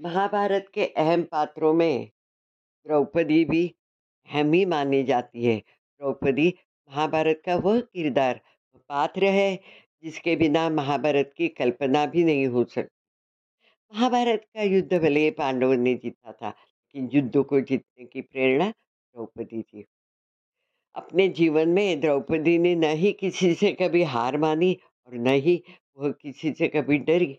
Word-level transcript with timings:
महाभारत 0.00 0.66
के 0.74 0.86
अहम 0.86 1.22
पात्रों 1.22 1.72
में 1.74 2.10
द्रौपदी 2.86 3.44
भी 3.44 3.66
अहम 4.28 4.52
ही 4.52 4.64
मानी 4.64 5.02
जाती 5.04 5.44
है। 5.44 5.56
द्रौपदी 5.58 6.54
महाभारत 6.90 7.42
का 7.46 7.56
वह 7.56 7.80
किरदार 7.80 8.40
पात्र 8.90 9.24
है, 9.24 9.60
जिसके 10.04 10.36
बिना 10.36 10.68
महाभारत 10.70 11.32
की 11.36 11.48
कल्पना 11.48 12.06
भी 12.06 12.24
नहीं 12.24 12.46
हो 12.46 12.64
सकती 12.64 12.96
महाभारत 13.92 14.44
का 14.54 14.62
युद्ध 14.62 14.98
भले 14.98 15.30
पांडवों 15.30 15.76
ने 15.76 15.94
जीता 15.94 16.32
था, 16.32 16.48
लेकिन 16.48 17.10
युद्ध 17.12 17.42
को 17.44 17.60
जीतने 17.60 18.04
की 18.04 18.20
प्रेरणा 18.20 18.68
द्रौपदी 18.70 19.62
थी। 19.62 19.84
अपने 20.94 21.28
जीवन 21.28 21.68
में 21.68 22.00
द्रौपदी 22.00 22.58
ने 22.58 22.74
न 22.74 22.84
ही 22.84 23.12
किसी 23.12 23.54
से 23.54 23.72
कभी 23.72 24.02
हार 24.02 24.38
मानी 24.38 24.76
और 25.06 25.14
न 25.14 25.34
ही 25.40 25.62
वह 25.98 26.12
किसी 26.12 26.52
से 26.52 26.68
कभी 26.68 26.98
डरी। 26.98 27.38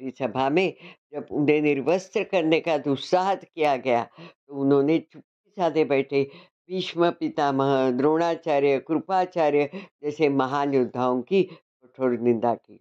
सभा 0.00 0.48
में 0.50 0.74
जब 1.12 1.26
उन्हें 1.30 1.60
निर्वस्त्र 1.62 2.24
करने 2.24 2.60
का 2.60 2.78
दुस्साहस 2.78 3.44
किया 3.44 3.76
गया 3.76 4.02
तो 4.04 4.54
उन्होंने 4.54 4.98
चुप्पी 4.98 5.50
साधे 5.50 5.84
बैठे 5.84 6.22
भीष्म 6.70 7.10
पितामह, 7.10 7.90
द्रोणाचार्य, 7.90 8.78
कृपाचार्य 8.78 9.70
जैसे 10.02 10.28
महान 10.28 10.74
योद्धाओं 10.74 11.22
की 11.22 11.42
कठोर 11.42 12.18
निंदा 12.18 12.54
की। 12.54 12.80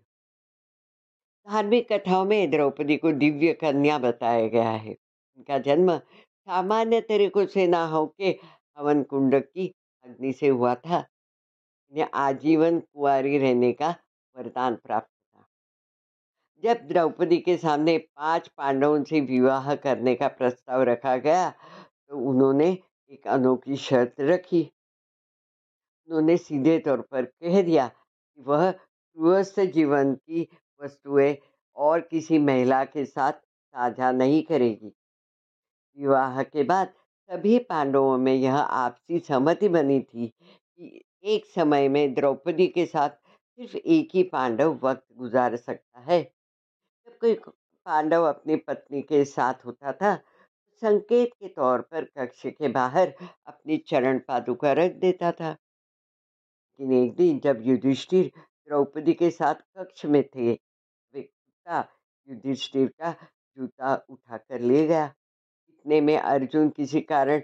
धार्मिक 1.47 1.91
कथाओं 1.91 2.25
में 2.25 2.51
द्रौपदी 2.51 2.97
को 2.97 3.11
दिव्य 3.11 3.53
कन्या 3.53 3.97
बताया 3.97 4.47
गया 4.47 4.69
है। 4.69 4.91
उनका 4.91 5.57
जन्म 5.57 5.97
सामान्य 5.97 7.01
तरीकों 7.01 7.45
से 7.45 7.67
ना 7.67 7.85
हो 7.85 8.05
के 8.17 8.29
हवन 8.77 9.03
कुंड 9.03 9.35
की 9.35 9.73
अग्नि 10.05 10.33
से 10.33 10.47
हुआ 10.47 10.75
था। 10.75 11.05
इन्हें 11.91 12.07
आजीवन 12.13 12.79
कुआरी 12.79 13.37
रहने 13.37 13.71
का 13.73 13.95
वरदान 14.35 14.75
प्राप्त 14.75 15.09
जब 16.63 16.87
द्रौपदी 16.87 17.37
के 17.37 17.55
सामने 17.57 17.97
पाँच 17.97 18.47
पांडवों 18.57 19.03
से 19.03 19.19
विवाह 19.21 19.73
करने 19.75 20.13
का 20.15 20.27
प्रस्ताव 20.27 20.81
रखा 20.83 21.15
गया 21.17 21.49
तो 21.49 22.17
उन्होंने 22.29 22.69
एक 23.11 23.27
अनोखी 23.27 23.75
शर्त 23.77 24.21
रखी। 24.21 24.61
उन्होंने 26.09 26.37
सीधे 26.37 26.77
तौर 26.79 27.01
पर 27.11 27.25
कह 27.25 27.61
दिया 27.61 27.87
कि 27.87 28.43
वह 28.47 28.69
गृहस्थ 28.71 29.59
जीवन 29.73 30.13
की 30.13 30.47
वस्तुएँ 30.81 31.35
और 31.77 31.99
किसी 32.01 32.37
महिला 32.39 32.83
के 32.85 33.05
साथ 33.05 33.33
साझा 33.33 34.11
नहीं 34.11 34.41
करेगी। 34.43 34.91
विवाह 35.97 36.41
के 36.43 36.63
बाद 36.63 36.93
सभी 37.29 37.57
पांडवों 37.59 38.17
में 38.17 38.33
यह 38.33 38.55
आपसी 38.55 39.19
सहमति 39.19 39.69
बनी 39.69 39.99
थी 39.99 40.27
कि 40.27 41.03
एक 41.25 41.45
समय 41.45 41.87
में 41.89 42.13
द्रौपदी 42.13 42.67
के 42.67 42.85
साथ 42.85 43.09
सिर्फ़ 43.09 43.75
एक 43.77 44.09
ही 44.15 44.23
पांडव 44.23 44.79
वक्त 44.83 45.05
गुजार 45.17 45.55
सकता 45.57 45.99
है। 46.11 46.21
कोई 47.19 47.33
पांडव 47.85 48.23
अपनी 48.23 48.55
पत्नी 48.55 49.01
के 49.01 49.25
साथ 49.25 49.53
होता 49.65 49.91
था, 49.93 50.15
संकेत 50.81 51.33
के 51.33 51.47
तौर 51.47 51.81
पर 51.81 52.03
कक्ष 52.03 52.45
के 52.45 52.67
बाहर 52.67 53.13
अपनी 53.47 53.77
चरण 53.77 54.19
पादुका 54.19 54.73
रख 54.73 54.91
देता 54.91 55.31
था। 55.31 55.49
लेकिन 56.79 56.93
एक 56.93 57.15
दिन 57.15 57.39
जब 57.39 57.59
युधिष्ठिर 57.61 58.31
द्रौपदी 58.37 59.13
के 59.13 59.31
साथ 59.31 59.55
कक्ष 59.55 60.05
में 60.05 60.23
थे, 60.23 60.53
वे 61.13 61.21
कुत्ता 61.21 61.87
युधिष्ठिर 62.27 62.87
का 62.87 63.11
जूता 63.57 64.05
उठा 64.09 64.37
कर 64.37 64.59
ले 64.59 64.87
गया। 64.87 65.13
इतने 65.69 66.01
में 66.01 66.17
अर्जुन 66.17 66.69
किसी 66.69 67.01
कारण 67.01 67.39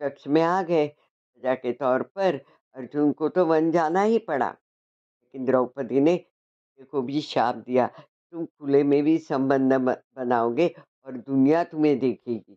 कक्ष 0.00 0.26
में 0.26 0.42
आ 0.42 0.62
गए। 0.62 0.88
सजा 0.88 1.54
के 1.54 1.72
तौर 1.72 2.02
पर 2.02 2.34
अर्जुन 2.74 3.12
को 3.12 3.28
तो 3.28 3.46
वन 3.46 3.70
जाना 3.70 4.02
ही 4.02 4.18
पड़ा। 4.18 4.48
लेकिन 4.48 5.44
द्रौपदी 5.44 6.00
ने 6.00 6.16
को 6.90 7.02
भी 7.02 7.20
शाप 7.20 7.54
दिया। 7.54 7.90
तुम 8.34 8.44
खुले 8.44 8.82
में 8.82 9.02
भी 9.04 9.18
संबंध 9.18 9.72
बनाओगे 9.72 10.66
और 11.06 11.16
दुनिया 11.16 11.62
तुम्हें 11.64 11.98
देखेगी। 11.98 12.56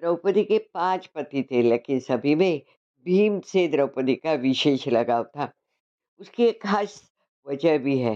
द्रौपदी 0.00 0.44
के 0.44 0.58
पाँच 0.74 1.06
पति 1.06 1.42
थे, 1.42 1.62
लेकिन 1.62 2.00
सभी 2.00 2.34
में 2.34 2.62
भीम 3.06 3.40
से 3.40 3.66
द्रौपदी 3.68 4.14
का 4.14 4.32
विशेष 4.32 4.86
लगाव 4.88 5.24
था। 5.24 5.50
उसकी 6.20 6.44
एक 6.44 6.62
खास 6.62 7.00
वजह 7.46 7.78
भी 7.78 7.98
है, 7.98 8.14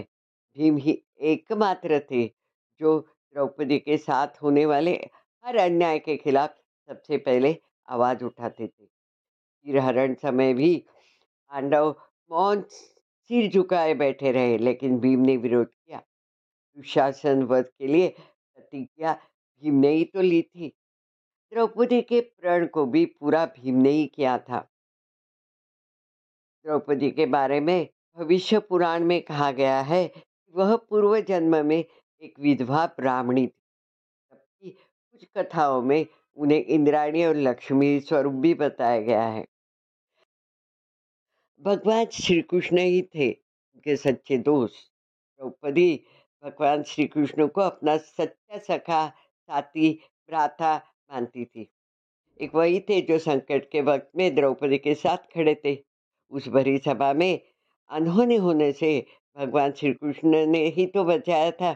भीम 0.57 0.77
ही 0.77 1.03
एकमात्र 1.21 1.99
थे 2.11 2.25
जो 2.79 2.99
द्रौपदी 2.99 3.79
के 3.79 3.97
साथ 3.97 4.41
होने 4.43 4.65
वाले 4.65 4.93
हर 5.45 5.55
अन्याय 5.55 5.99
के 5.99 6.17
खिलाफ 6.17 6.55
सबसे 6.89 7.17
पहले 7.17 7.55
आवाज़ 7.87 8.23
उठाते 8.23 8.67
थे। 8.67 10.15
समय 10.15 10.53
भी 10.53 10.75
पांडव 11.51 11.95
मौन 12.31 12.61
सिर 13.29 13.49
झुकाए 13.51 13.93
बैठे 13.93 14.31
रहे, 14.31 14.57
लेकिन 14.57 14.99
भीम 14.99 15.19
ने 15.19 15.37
विरोध 15.37 15.67
किया। 15.67 16.01
दुशासन 16.77 17.43
वध 17.43 17.65
के 17.65 17.87
लिए 17.87 18.07
प्रतिज्ञा 18.07 19.13
भीम 19.63 19.75
ने 19.75 19.89
ही 19.89 20.03
तो 20.03 20.21
ली 20.21 20.41
थी। 20.41 20.67
द्रौपदी 21.51 22.01
के 22.01 22.19
प्रण 22.21 22.65
को 22.67 22.85
भी 22.85 23.05
पूरा 23.05 23.45
भीम 23.45 23.81
ने 23.81 23.89
ही 23.89 24.05
किया 24.05 24.37
था। 24.37 24.59
द्रौपदी 26.65 27.11
के 27.11 27.25
बारे 27.25 27.59
में 27.59 27.87
भविष्य 28.17 28.59
पुराण 28.59 29.03
में 29.03 29.21
कहा 29.21 29.51
गया 29.51 29.79
है 29.81 30.07
कि 30.07 30.51
वह 30.55 30.75
पूर्व 30.89 31.19
जन्म 31.19 31.65
में 31.65 31.77
एक 31.77 32.39
विधवा 32.39 32.85
ब्राह्मणी 32.99 33.45
थी, 33.47 33.53
जबकि 34.31 34.69
कुछ 34.69 35.25
कथाओं 35.37 35.81
में 35.81 36.05
उन्हें 36.37 36.63
इंद्राणी 36.65 37.25
और 37.25 37.35
लक्ष्मी 37.35 37.99
स्वरूप 37.99 38.33
भी 38.33 38.53
बताया 38.53 39.01
गया 39.01 39.23
है। 39.23 39.45
भगवान 41.61 42.05
श्री 42.13 42.41
कृष्ण 42.41 42.77
ही 42.77 43.01
थे, 43.15 43.29
उनके 43.31 43.95
सच्चे 43.95 44.37
दोस्त। 44.37 44.75
द्रौपदी 45.39 46.03
भगवान 46.43 46.83
श्री 46.83 47.05
कृष्ण 47.07 47.47
को 47.47 47.61
अपना 47.61 47.97
सच्चा 47.97 48.57
सखा, 48.57 49.07
साथी, 49.07 49.91
भ्राता 50.29 50.75
मानती 51.11 51.45
थी। 51.45 51.69
एक 52.39 52.55
वही 52.55 52.79
थे 52.79 53.01
जो 53.01 53.17
संकट 53.19 53.69
के 53.71 53.81
वक्त 53.81 54.09
में 54.17 54.33
द्रौपदी 54.35 54.77
के 54.77 54.95
साथ 54.95 55.17
खड़े 55.33 55.55
थे। 55.65 55.77
उस 56.31 56.47
भरी 56.47 56.77
सभा 56.77 57.13
में 57.13 57.39
अनहोनी 57.89 58.35
होने 58.37 58.71
से 58.71 59.05
भगवान 59.37 59.71
श्री 59.71 59.93
कृष्ण 59.93 60.45
ने 60.47 60.65
ही 60.67 60.85
तो 60.85 61.03
बचाया 61.03 61.51
था। 61.51 61.73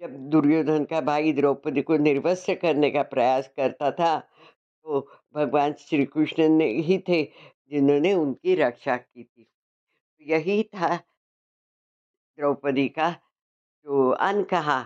जब 0.00 0.16
दुर्योधन 0.30 0.84
का 0.84 1.00
भाई 1.00 1.32
द्रौपदी 1.32 1.82
को 1.82 1.96
निर्वस्त्र 1.96 2.54
करने 2.54 2.90
का 2.90 3.02
प्रयास 3.02 3.50
करता 3.56 3.90
था 3.90 4.18
तो 4.18 5.00
भगवान 5.34 5.72
श्री 5.78 6.04
कृष्ण 6.04 6.48
ने 6.48 6.66
ही 6.80 6.98
थे 7.08 7.22
जिन्होंने 7.70 8.12
उनकी 8.14 8.54
रक्षा 8.54 8.96
की 8.96 9.24
थी। 9.24 9.44
तो 9.44 10.24
यही 10.24 10.62
था 10.64 10.96
द्रौपदी 12.38 12.86
का 12.88 13.10
जो 13.86 14.08
अन 14.22 14.42
कहा 14.44 14.80